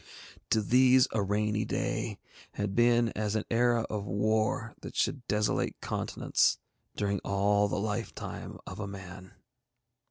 To 0.49 0.63
these 0.63 1.07
a 1.11 1.21
rainy 1.21 1.63
day 1.63 2.17
had 2.53 2.73
been 2.73 3.09
as 3.09 3.35
an 3.35 3.45
era 3.51 3.81
of 3.81 4.03
war 4.03 4.73
that 4.81 4.95
should 4.95 5.21
desolate 5.27 5.79
continents 5.79 6.57
during 6.95 7.19
all 7.19 7.67
the 7.67 7.79
lifetime 7.79 8.57
of 8.65 8.79
a 8.79 8.87
man. 8.87 9.35